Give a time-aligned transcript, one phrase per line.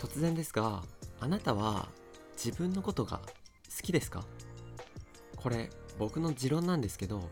[0.00, 0.82] 突然ですが
[1.20, 1.88] あなたは
[2.42, 4.24] 自分のことが好きですか？
[5.36, 7.28] これ僕の持論なんですけど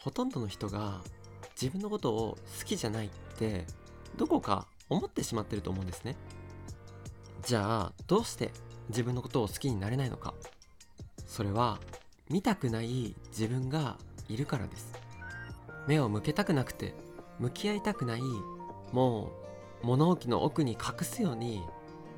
[0.00, 1.02] ほとんどの人が
[1.60, 3.66] 自分のことを好きじゃないって
[4.16, 6.16] どこか思ってしまってると思うんですね。
[7.44, 8.50] じゃあどうして
[8.88, 10.32] 自分のことを好きになれないのか？
[11.26, 11.78] それは
[12.30, 13.98] 見たくない自分が
[14.28, 14.92] いるからです。
[15.86, 16.94] 目を向けたくなくて
[17.38, 18.22] 向き合いたくない
[18.92, 19.30] も
[19.82, 21.62] う物置の奥に隠すように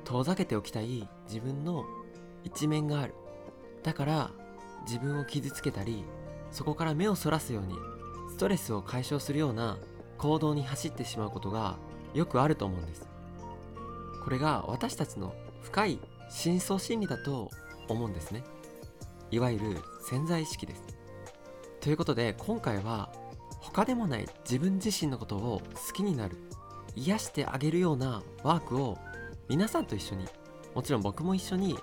[0.09, 1.85] 遠ざけておきたい自分の
[2.43, 3.13] 一面がある。
[3.83, 4.31] だから
[4.87, 6.03] 自分を傷つけたり
[6.49, 7.75] そこから目をそらすように
[8.31, 9.77] ストレスを解消するような
[10.17, 11.77] 行動に走ってしまうことが
[12.15, 13.07] よくあると思うんです。
[14.23, 15.99] これが私たちの深い
[16.31, 17.51] 深層心理だと
[17.87, 18.43] 思うんですね。
[19.29, 19.77] いわゆる
[20.09, 20.81] 潜在意識です。
[21.81, 23.13] ということで今回は
[23.59, 26.37] 他でもない自分自身のことを好きになる
[26.95, 28.97] 癒してあげるようなワークを
[29.49, 30.25] 皆さんと一緒に
[30.75, 31.75] もちろん僕も一緒に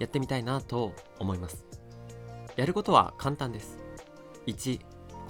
[0.00, 1.66] やってみたいなと思います。
[2.56, 3.78] やることは簡単です。
[4.46, 4.80] 1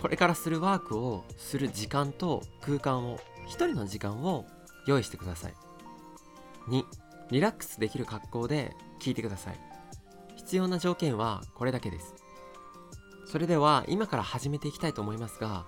[0.00, 3.18] これからするワークをする時間と空間を
[3.48, 4.46] 1人の時間を
[4.86, 5.55] 用意してください。
[6.68, 6.84] 2
[7.33, 9.61] リラックスできる格好で聞いてください。
[10.36, 12.14] 必要な条件はこれだけです。
[13.27, 15.64] それでは今から始めていきたいと思いますが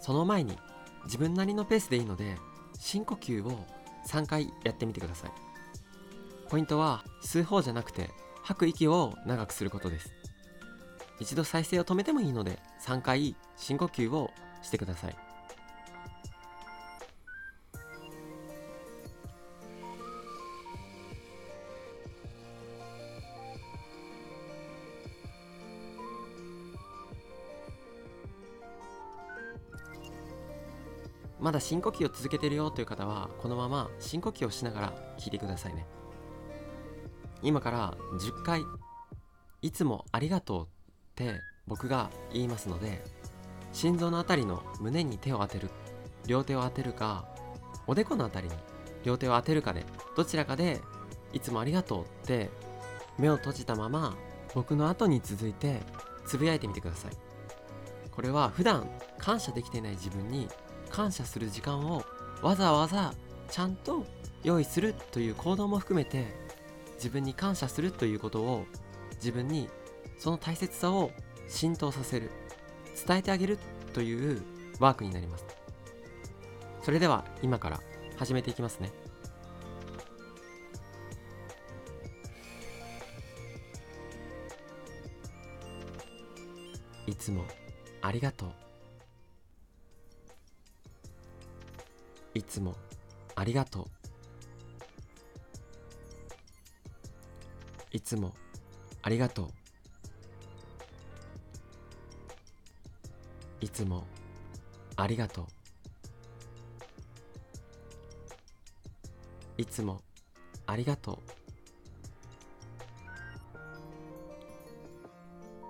[0.00, 0.56] その前に
[1.04, 2.36] 自分なりのペースでいいので
[2.78, 3.66] 深呼吸を
[4.08, 5.51] 3回やってみてください。
[6.52, 8.10] ポイントは吸う方じゃなくて
[8.42, 10.12] 吐く息を長くすることです。
[11.18, 14.28] 一度再生を止めてもいいので3回深呼吸を
[14.60, 15.16] してください。
[31.40, 35.86] まだ深呼吸を続けてるよという方はこのまま深呼吸をしながら聞いてくださいね。
[37.42, 38.64] 今から10回
[39.62, 40.68] いつもありがとうっ
[41.14, 43.04] て僕が言いますので
[43.72, 45.70] 心臓のあたりの胸に手を当てる
[46.26, 47.26] 両手を当てるか
[47.86, 48.54] おでこのあたりに
[49.04, 49.84] 両手を当てるかで
[50.16, 50.80] どちらかで
[51.32, 52.50] いつもありがとうって
[53.18, 54.16] 目を閉じたまま
[54.54, 55.80] 僕の後に続いて
[56.26, 57.32] つぶやいてみてください。
[58.12, 60.48] これは普段感謝できていない自分に
[60.90, 62.04] 感謝する時間を
[62.42, 63.14] わざわざ
[63.50, 64.04] ちゃんと
[64.44, 66.26] 用意するという行動も含めて
[67.02, 68.64] 自分に感謝するということを
[69.14, 69.68] 自分に
[70.18, 71.10] その大切さを
[71.48, 72.30] 浸透させる
[73.04, 73.58] 伝えてあげる
[73.92, 74.40] という
[74.78, 75.44] ワークになります。
[76.80, 77.80] それでは今から
[78.16, 78.92] 始めていきますね。
[87.08, 87.44] いつも
[88.00, 88.52] ありがとう。
[92.34, 92.76] いつも
[93.34, 94.01] ありがとう。
[97.94, 98.32] いつも
[99.02, 99.48] ありがとう。
[103.60, 104.06] いつも
[104.96, 105.46] ありがとう。
[109.58, 110.00] いつも
[110.66, 111.20] ありがと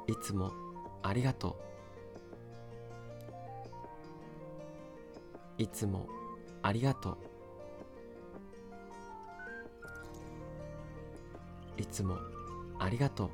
[0.07, 0.13] う。
[0.13, 0.53] いつも
[1.03, 1.59] ありがと
[5.59, 5.63] う。
[5.63, 6.07] いつも
[6.63, 7.32] ありがとう。
[11.93, 12.17] つも
[12.79, 13.31] ありがとう。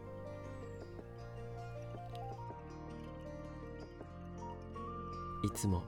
[5.47, 5.85] いつも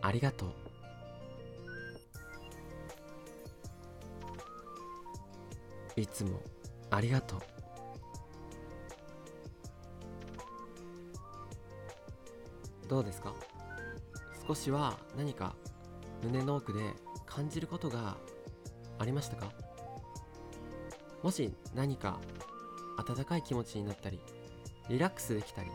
[0.00, 0.52] ありがとう。
[6.00, 6.40] いつも
[6.90, 7.40] ありがとう。
[12.88, 13.34] どうですか？
[14.46, 15.56] 少しは何か
[16.22, 16.80] 胸の奥で
[17.26, 18.16] 感じることが
[18.98, 19.52] ありましたか？
[21.22, 22.18] もし何か
[22.98, 24.20] 温かい気持ちになったり
[24.88, 25.70] リラックスできたり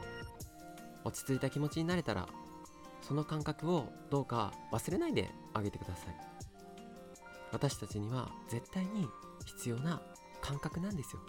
[1.04, 2.28] 落ち着いた気持ちになれたら
[3.02, 6.16] その感覚をどうか忘れないであげてください。
[7.54, 9.08] 私たちには絶対に
[9.46, 10.02] 必要な
[10.42, 11.22] 感覚なんですよ。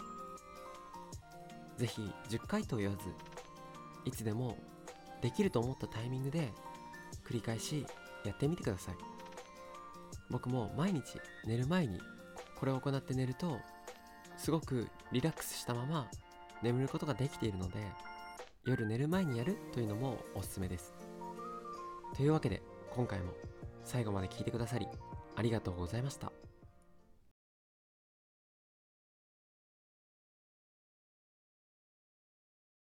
[1.77, 3.09] 是非10回と言わず
[4.03, 4.57] いつでも
[5.21, 6.51] できると思ったタイミングで
[7.25, 7.85] 繰り返し
[8.25, 8.95] やってみてください。
[10.29, 11.03] 僕も毎日
[11.45, 11.99] 寝る前に
[12.59, 13.57] これを行って寝ると
[14.39, 16.07] すごくリラックスしたまま
[16.63, 17.77] 眠ることができているので
[18.65, 20.93] 夜寝る前にやるというのもおすすめです。
[22.15, 23.33] というわけで今回も
[23.83, 24.87] 最後まで聞いてくださり
[25.35, 26.31] ありがとうございました。